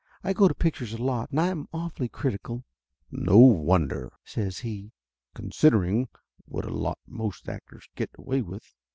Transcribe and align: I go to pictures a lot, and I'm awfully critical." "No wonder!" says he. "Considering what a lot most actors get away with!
I 0.23 0.33
go 0.33 0.47
to 0.47 0.55
pictures 0.55 0.93
a 0.93 0.97
lot, 0.97 1.29
and 1.29 1.39
I'm 1.39 1.67
awfully 1.71 2.09
critical." 2.09 2.63
"No 3.11 3.37
wonder!" 3.37 4.11
says 4.25 4.57
he. 4.61 4.93
"Considering 5.35 6.07
what 6.45 6.65
a 6.65 6.73
lot 6.73 6.97
most 7.05 7.47
actors 7.47 7.87
get 7.93 8.09
away 8.17 8.41
with! 8.41 8.63